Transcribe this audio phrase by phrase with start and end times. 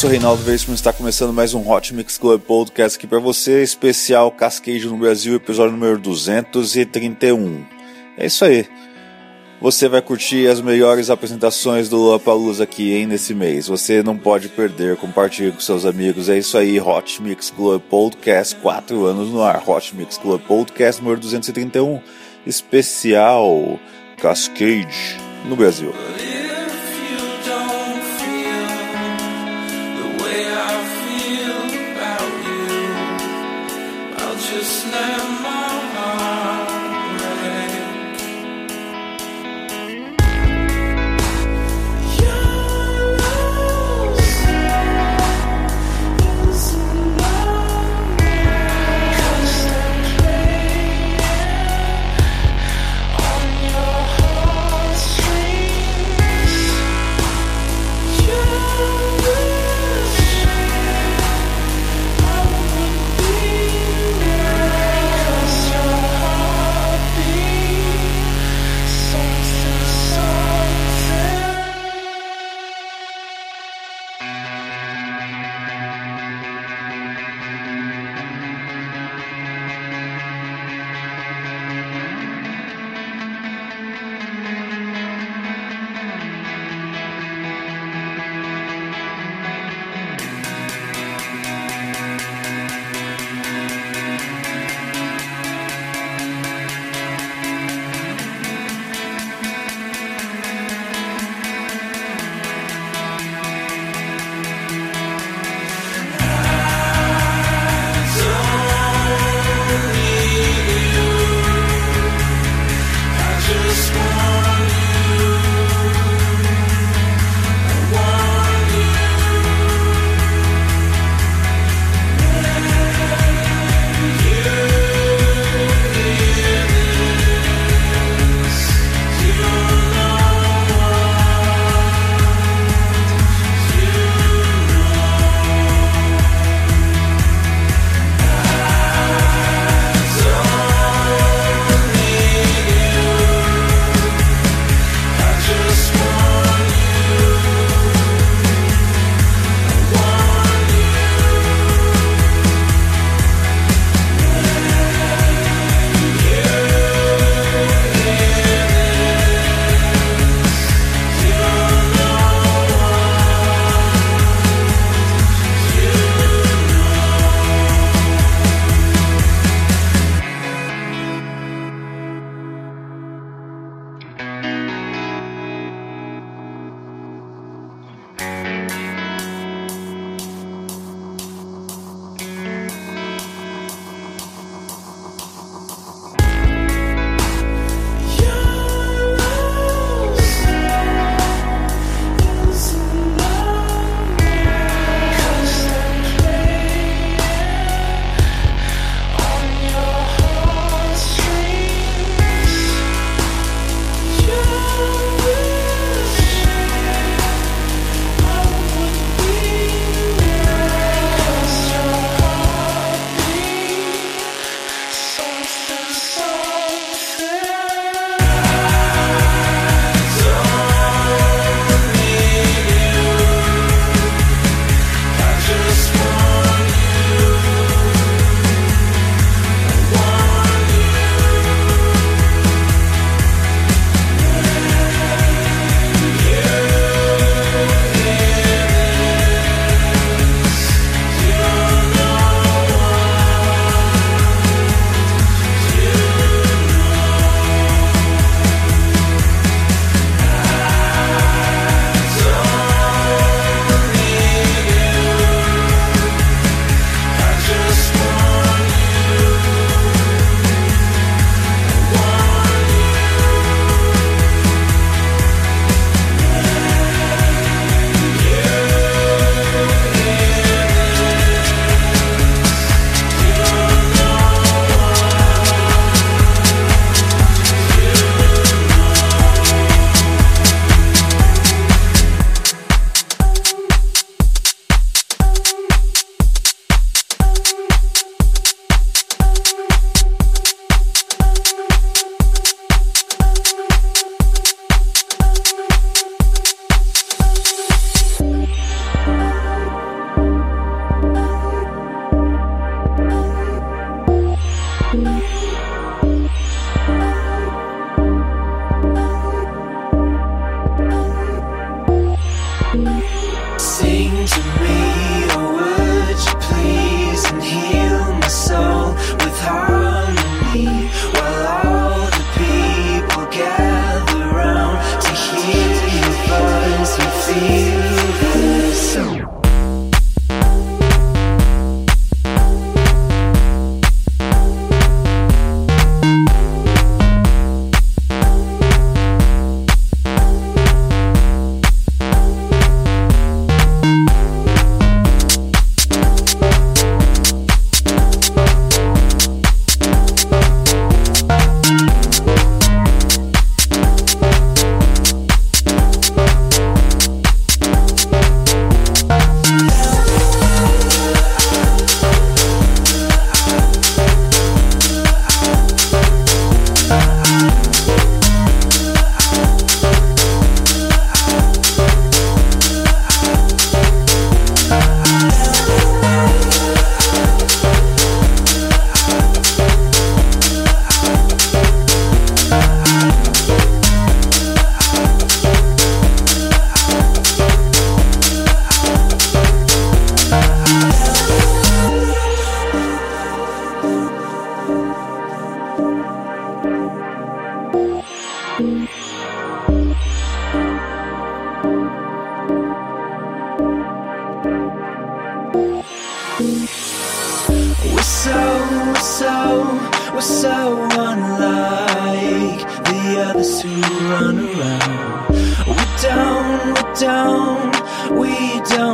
[0.00, 4.32] sou Reinaldo Veríssimo, está começando mais um Hot Mix Club Podcast aqui para você, especial
[4.32, 7.66] Casqueijo no Brasil, episódio número 231.
[8.16, 8.66] É isso aí.
[9.60, 13.68] Você vai curtir as melhores apresentações do Lollapalooza aqui, hein, nesse mês.
[13.68, 16.30] Você não pode perder, compartilhe com seus amigos.
[16.30, 19.62] É isso aí, Hot Mix Club Podcast, quatro anos no ar.
[19.68, 22.00] Hot Mix Club Podcast número 231,
[22.46, 23.78] especial
[24.16, 25.92] Cascade no Brasil.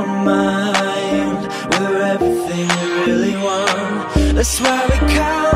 [0.06, 1.48] mind.
[1.72, 4.34] We're everything you really want.
[4.34, 5.55] That's why we come.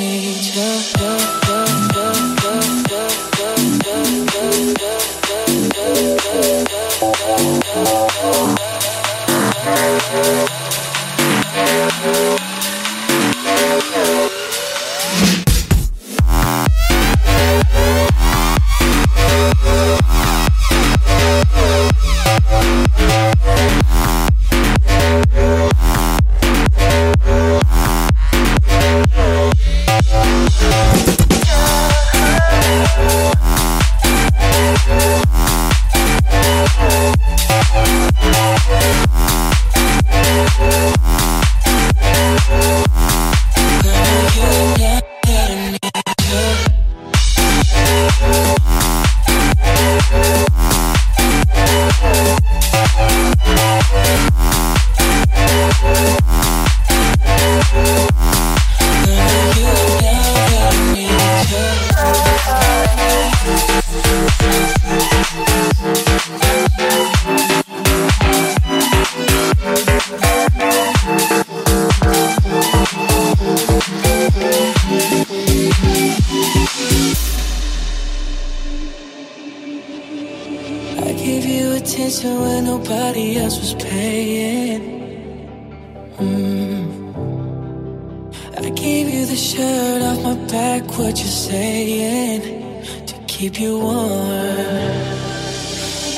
[90.51, 92.41] back, what you're saying?
[93.05, 94.91] To keep you warm.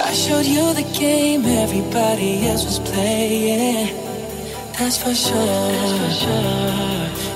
[0.09, 3.95] I showed you the game everybody else was playing.
[4.77, 6.33] That's for sure.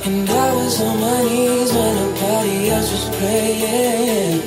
[0.07, 4.41] And I was on my knees when nobody else was praying.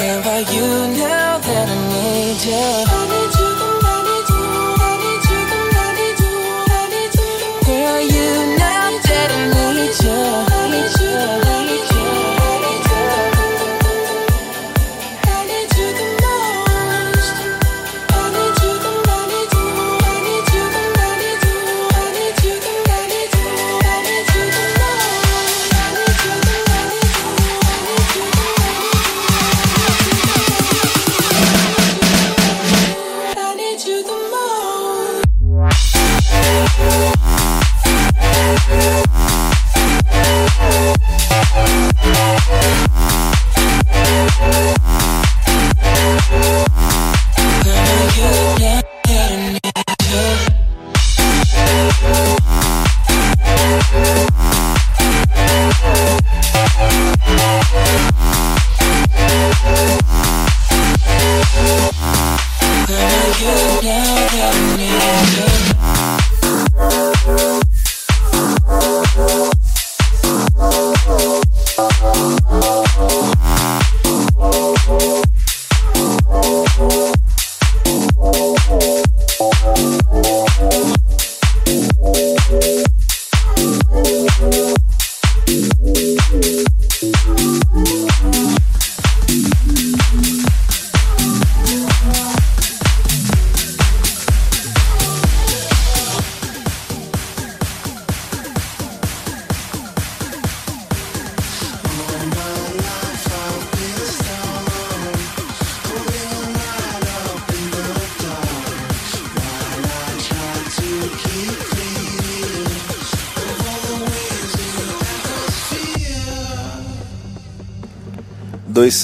[0.00, 3.23] And are you now that I need you?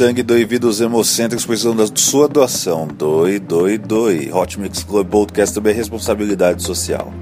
[0.01, 2.89] Sangue, doe vida, os hemocêntricos precisam da sua doação.
[2.89, 4.33] Doe, doe, doe.
[4.33, 7.13] Hot Mix Club Podcast também é responsabilidade social.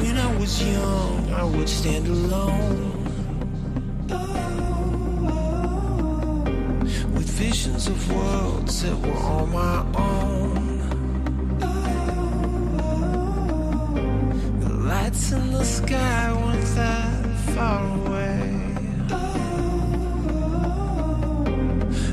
[0.00, 3.04] When I was young, I would stand alone
[7.14, 10.23] with visions of worlds that were on my own.
[15.14, 18.40] Lights in the sky weren't that far away.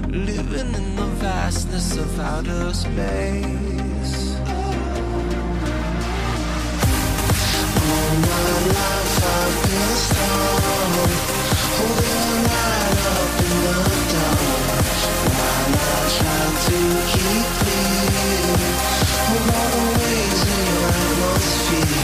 [0.07, 4.35] Living in the vastness of outer space.
[7.93, 8.43] All my
[8.77, 10.93] life I've been strong,
[11.77, 13.77] holding light up in the
[14.13, 14.61] dark.
[15.37, 16.79] While I try to
[17.11, 18.05] keep clear
[19.33, 22.00] of all the waves in your atmosphere.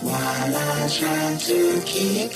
[0.00, 2.32] While I try to keep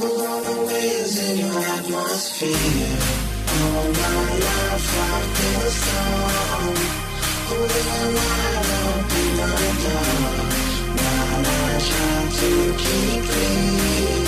[0.00, 2.98] all the waves in your atmosphere.
[3.60, 5.68] All my life I've been
[7.48, 7.88] holding
[10.96, 14.21] while I try to keep clean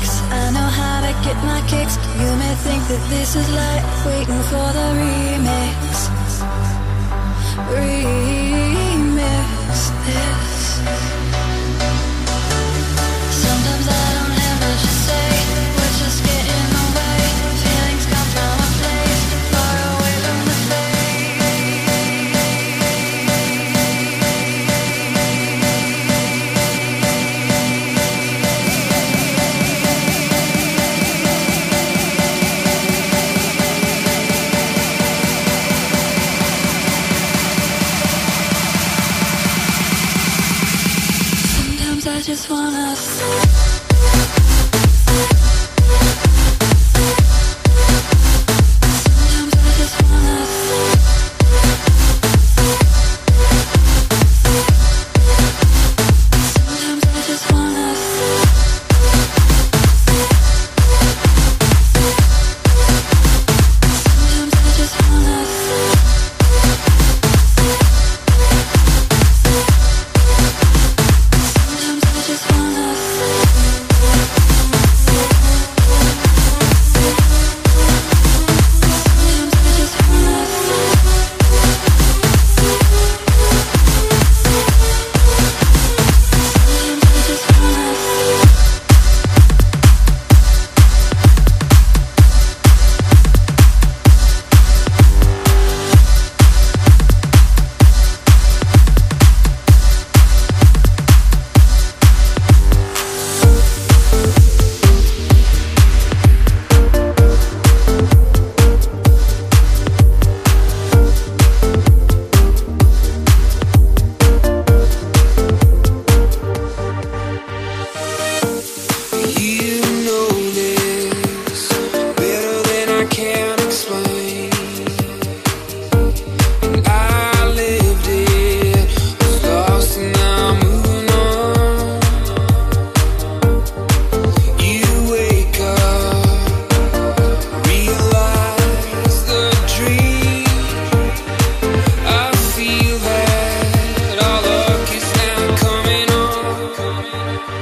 [0.00, 0.20] tricks.
[0.30, 1.96] I know how to get my kicks.
[2.18, 6.08] You may think that this is like waiting for the remix.
[7.74, 8.90] Remix
[10.06, 11.19] this.
[42.20, 42.94] I just wanna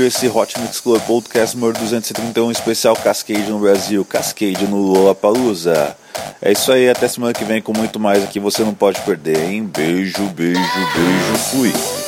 [0.00, 5.96] curtiu esse Hot Mix Club Podcast número 231 especial Cascade no Brasil, Cascade no Lollapalooza.
[6.40, 9.50] É isso aí, até semana que vem com muito mais aqui, você não pode perder,
[9.50, 9.64] hein?
[9.64, 10.60] Beijo, beijo,
[10.94, 11.99] beijo, fui.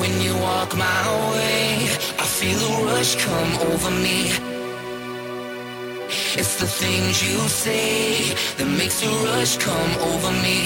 [0.00, 1.02] When you walk my
[1.32, 1.88] way,
[2.22, 4.30] I feel a rush come over me.
[6.40, 10.60] It's the things you say that makes a rush come over me.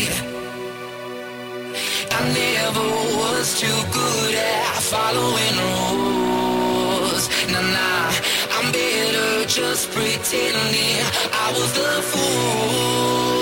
[2.19, 2.87] I never
[3.21, 7.25] was too good at following rules.
[7.53, 8.13] Nah, nah,
[8.57, 11.01] I'm better just pretending
[11.45, 13.42] I was the fool.